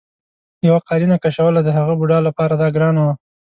[0.67, 3.13] یوه قالینه کشوله د هغه بوډا لپاره دا ګرانه وه.